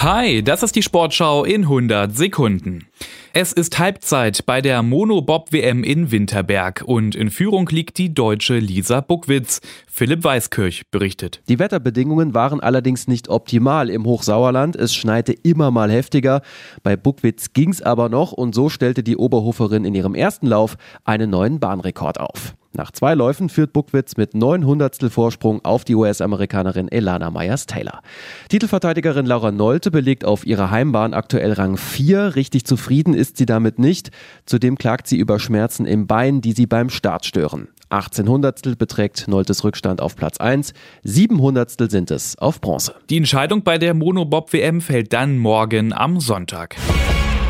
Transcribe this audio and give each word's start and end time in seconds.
Hi, 0.00 0.44
das 0.44 0.62
ist 0.62 0.76
die 0.76 0.84
Sportschau 0.84 1.42
in 1.42 1.62
100 1.62 2.16
Sekunden. 2.16 2.86
Es 3.32 3.52
ist 3.52 3.80
Halbzeit 3.80 4.46
bei 4.46 4.60
der 4.60 4.84
Monobob-WM 4.84 5.82
in 5.82 6.12
Winterberg 6.12 6.84
und 6.86 7.16
in 7.16 7.30
Führung 7.30 7.68
liegt 7.68 7.98
die 7.98 8.14
deutsche 8.14 8.60
Lisa 8.60 9.00
Buckwitz. 9.00 9.60
Philipp 9.90 10.22
Weiskirch 10.22 10.88
berichtet. 10.92 11.42
Die 11.48 11.58
Wetterbedingungen 11.58 12.32
waren 12.32 12.60
allerdings 12.60 13.08
nicht 13.08 13.28
optimal 13.28 13.90
im 13.90 14.04
Hochsauerland. 14.04 14.76
Es 14.76 14.94
schneite 14.94 15.32
immer 15.32 15.72
mal 15.72 15.90
heftiger. 15.90 16.42
Bei 16.84 16.96
Buckwitz 16.96 17.52
ging's 17.52 17.82
aber 17.82 18.08
noch 18.08 18.30
und 18.30 18.54
so 18.54 18.68
stellte 18.68 19.02
die 19.02 19.16
Oberhoferin 19.16 19.84
in 19.84 19.96
ihrem 19.96 20.14
ersten 20.14 20.46
Lauf 20.46 20.76
einen 21.04 21.30
neuen 21.30 21.58
Bahnrekord 21.58 22.20
auf. 22.20 22.54
Nach 22.72 22.92
zwei 22.92 23.14
Läufen 23.14 23.48
führt 23.48 23.72
Buckwitz 23.72 24.16
mit 24.16 24.34
900 24.34 25.10
Vorsprung 25.10 25.64
auf 25.64 25.84
die 25.84 25.94
US-Amerikanerin 25.94 26.88
Elana 26.88 27.30
Myers-Taylor. 27.30 28.02
Titelverteidigerin 28.48 29.26
Laura 29.26 29.50
Nolte 29.50 29.90
belegt 29.90 30.24
auf 30.24 30.46
ihrer 30.46 30.70
Heimbahn 30.70 31.14
aktuell 31.14 31.52
Rang 31.52 31.76
4. 31.76 32.36
Richtig 32.36 32.64
zufrieden 32.64 33.14
ist 33.14 33.36
sie 33.36 33.46
damit 33.46 33.78
nicht. 33.78 34.10
Zudem 34.46 34.76
klagt 34.76 35.06
sie 35.06 35.16
über 35.16 35.38
Schmerzen 35.38 35.86
im 35.86 36.06
Bein, 36.06 36.40
die 36.40 36.52
sie 36.52 36.66
beim 36.66 36.90
Start 36.90 37.24
stören. 37.24 37.68
18 37.90 38.28
Hundertstel 38.28 38.76
beträgt 38.76 39.28
Noltes 39.28 39.64
Rückstand 39.64 40.00
auf 40.02 40.14
Platz 40.14 40.38
1, 40.38 40.74
7 41.04 41.40
Hundertstel 41.40 41.90
sind 41.90 42.10
es 42.10 42.36
auf 42.36 42.60
Bronze. 42.60 42.94
Die 43.08 43.16
Entscheidung 43.16 43.62
bei 43.62 43.78
der 43.78 43.94
Monobob-WM 43.94 44.82
fällt 44.82 45.14
dann 45.14 45.38
morgen 45.38 45.94
am 45.94 46.20
Sonntag. 46.20 46.76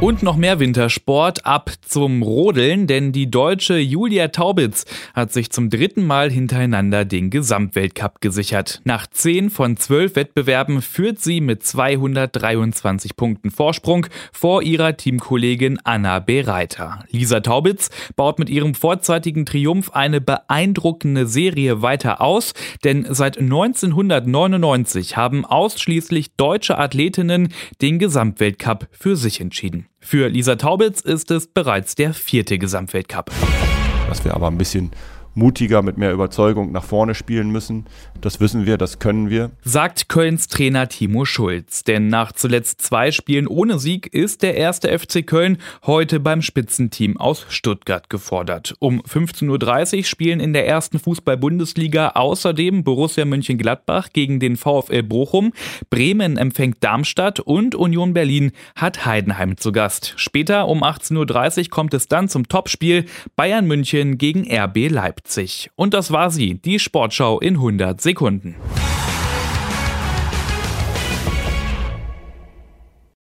Und 0.00 0.22
noch 0.22 0.38
mehr 0.38 0.58
Wintersport 0.60 1.44
ab 1.44 1.70
zum 1.82 2.22
Rodeln, 2.22 2.86
denn 2.86 3.12
die 3.12 3.30
deutsche 3.30 3.76
Julia 3.76 4.28
Taubitz 4.28 4.86
hat 5.12 5.30
sich 5.30 5.50
zum 5.50 5.68
dritten 5.68 6.06
Mal 6.06 6.30
hintereinander 6.30 7.04
den 7.04 7.28
Gesamtweltcup 7.28 8.22
gesichert. 8.22 8.80
Nach 8.84 9.06
zehn 9.06 9.50
von 9.50 9.76
zwölf 9.76 10.16
Wettbewerben 10.16 10.80
führt 10.80 11.20
sie 11.20 11.42
mit 11.42 11.64
223 11.64 13.14
Punkten 13.14 13.50
Vorsprung 13.50 14.06
vor 14.32 14.62
ihrer 14.62 14.96
Teamkollegin 14.96 15.78
Anna 15.84 16.18
Bereiter. 16.18 17.04
Lisa 17.10 17.40
Taubitz 17.40 17.90
baut 18.16 18.38
mit 18.38 18.48
ihrem 18.48 18.74
vorzeitigen 18.74 19.44
Triumph 19.44 19.90
eine 19.90 20.22
beeindruckende 20.22 21.26
Serie 21.26 21.82
weiter 21.82 22.22
aus, 22.22 22.54
denn 22.84 23.06
seit 23.10 23.36
1999 23.36 25.18
haben 25.18 25.44
ausschließlich 25.44 26.36
deutsche 26.36 26.78
Athletinnen 26.78 27.52
den 27.82 27.98
Gesamtweltcup 27.98 28.88
für 28.92 29.14
sich 29.14 29.42
entschieden. 29.42 29.89
Für 30.02 30.28
Lisa 30.28 30.56
Taubitz 30.56 31.02
ist 31.02 31.30
es 31.30 31.46
bereits 31.46 31.94
der 31.94 32.14
vierte 32.14 32.58
Gesamtweltcup. 32.58 33.30
Was 34.08 34.24
wir 34.24 34.34
aber 34.34 34.48
ein 34.48 34.56
bisschen 34.56 34.90
mutiger, 35.34 35.82
mit 35.82 35.96
mehr 35.96 36.12
Überzeugung 36.12 36.72
nach 36.72 36.84
vorne 36.84 37.14
spielen 37.14 37.50
müssen. 37.50 37.86
Das 38.20 38.40
wissen 38.40 38.66
wir, 38.66 38.76
das 38.76 38.98
können 38.98 39.30
wir. 39.30 39.50
Sagt 39.62 40.08
Kölns 40.08 40.48
Trainer 40.48 40.88
Timo 40.88 41.24
Schulz. 41.24 41.84
Denn 41.84 42.08
nach 42.08 42.32
zuletzt 42.32 42.82
zwei 42.82 43.10
Spielen 43.10 43.46
ohne 43.46 43.78
Sieg 43.78 44.12
ist 44.12 44.42
der 44.42 44.56
erste 44.56 44.96
FC 44.98 45.26
Köln 45.26 45.58
heute 45.86 46.20
beim 46.20 46.42
Spitzenteam 46.42 47.16
aus 47.16 47.46
Stuttgart 47.48 48.10
gefordert. 48.10 48.74
Um 48.78 49.00
15.30 49.02 49.98
Uhr 49.98 50.04
spielen 50.04 50.40
in 50.40 50.52
der 50.52 50.66
ersten 50.66 50.98
Fußball-Bundesliga 50.98 52.10
außerdem 52.10 52.84
Borussia 52.84 53.24
Mönchengladbach 53.24 54.08
gegen 54.12 54.40
den 54.40 54.56
VfL 54.56 55.02
Bochum. 55.02 55.52
Bremen 55.88 56.36
empfängt 56.36 56.78
Darmstadt 56.80 57.40
und 57.40 57.74
Union 57.74 58.12
Berlin 58.12 58.52
hat 58.74 59.06
Heidenheim 59.06 59.56
zu 59.56 59.72
Gast. 59.72 60.14
Später 60.16 60.68
um 60.68 60.82
18.30 60.82 61.58
Uhr 61.58 61.70
kommt 61.70 61.94
es 61.94 62.08
dann 62.08 62.28
zum 62.28 62.48
Topspiel 62.48 63.06
Bayern 63.36 63.66
München 63.66 64.18
gegen 64.18 64.50
RB 64.52 64.90
Leipzig. 64.90 65.19
Leipzig. 65.20 65.70
Und 65.76 65.92
das 65.92 66.12
war 66.12 66.30
sie, 66.30 66.54
die 66.54 66.78
Sportschau 66.78 67.40
in 67.40 67.56
100 67.56 68.00
Sekunden. 68.00 68.56